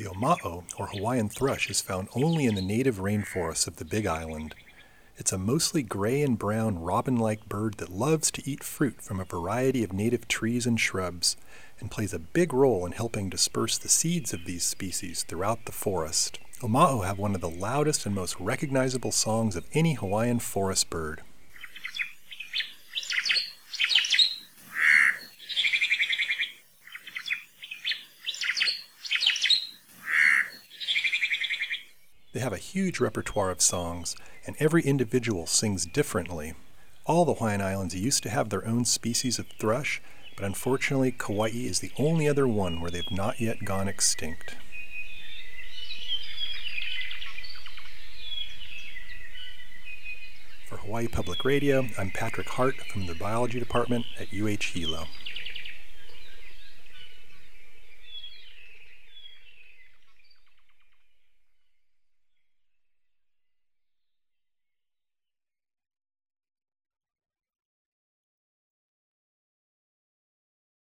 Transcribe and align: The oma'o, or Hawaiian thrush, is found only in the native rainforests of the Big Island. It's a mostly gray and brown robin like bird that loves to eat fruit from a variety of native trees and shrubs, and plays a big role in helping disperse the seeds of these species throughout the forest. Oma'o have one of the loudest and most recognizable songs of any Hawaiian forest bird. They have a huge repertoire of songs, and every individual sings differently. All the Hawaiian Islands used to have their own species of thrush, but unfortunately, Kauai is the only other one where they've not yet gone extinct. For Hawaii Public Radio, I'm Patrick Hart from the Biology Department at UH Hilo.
The 0.00 0.06
oma'o, 0.06 0.64
or 0.78 0.86
Hawaiian 0.86 1.28
thrush, 1.28 1.68
is 1.68 1.82
found 1.82 2.08
only 2.14 2.46
in 2.46 2.54
the 2.54 2.62
native 2.62 2.96
rainforests 3.00 3.66
of 3.66 3.76
the 3.76 3.84
Big 3.84 4.06
Island. 4.06 4.54
It's 5.18 5.30
a 5.30 5.36
mostly 5.36 5.82
gray 5.82 6.22
and 6.22 6.38
brown 6.38 6.78
robin 6.78 7.18
like 7.18 7.50
bird 7.50 7.74
that 7.74 7.92
loves 7.92 8.30
to 8.30 8.50
eat 8.50 8.64
fruit 8.64 9.02
from 9.02 9.20
a 9.20 9.26
variety 9.26 9.84
of 9.84 9.92
native 9.92 10.26
trees 10.26 10.64
and 10.64 10.80
shrubs, 10.80 11.36
and 11.80 11.90
plays 11.90 12.14
a 12.14 12.18
big 12.18 12.54
role 12.54 12.86
in 12.86 12.92
helping 12.92 13.28
disperse 13.28 13.76
the 13.76 13.90
seeds 13.90 14.32
of 14.32 14.46
these 14.46 14.64
species 14.64 15.22
throughout 15.22 15.66
the 15.66 15.72
forest. 15.72 16.38
Oma'o 16.62 17.04
have 17.04 17.18
one 17.18 17.34
of 17.34 17.42
the 17.42 17.50
loudest 17.50 18.06
and 18.06 18.14
most 18.14 18.40
recognizable 18.40 19.12
songs 19.12 19.54
of 19.54 19.66
any 19.74 19.92
Hawaiian 19.92 20.38
forest 20.38 20.88
bird. 20.88 21.20
They 32.32 32.40
have 32.40 32.52
a 32.52 32.58
huge 32.58 33.00
repertoire 33.00 33.50
of 33.50 33.60
songs, 33.60 34.14
and 34.46 34.54
every 34.60 34.82
individual 34.82 35.46
sings 35.46 35.84
differently. 35.84 36.54
All 37.04 37.24
the 37.24 37.34
Hawaiian 37.34 37.60
Islands 37.60 37.94
used 37.94 38.22
to 38.22 38.30
have 38.30 38.50
their 38.50 38.64
own 38.66 38.84
species 38.84 39.40
of 39.40 39.48
thrush, 39.58 40.00
but 40.36 40.44
unfortunately, 40.44 41.10
Kauai 41.10 41.50
is 41.52 41.80
the 41.80 41.90
only 41.98 42.28
other 42.28 42.46
one 42.46 42.80
where 42.80 42.90
they've 42.90 43.10
not 43.10 43.40
yet 43.40 43.64
gone 43.64 43.88
extinct. 43.88 44.54
For 50.68 50.76
Hawaii 50.76 51.08
Public 51.08 51.44
Radio, 51.44 51.88
I'm 51.98 52.12
Patrick 52.12 52.48
Hart 52.50 52.76
from 52.92 53.06
the 53.06 53.16
Biology 53.16 53.58
Department 53.58 54.06
at 54.20 54.28
UH 54.32 54.72
Hilo. 54.72 55.08